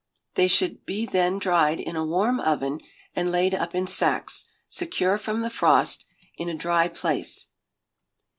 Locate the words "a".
1.95-2.03, 6.49-6.55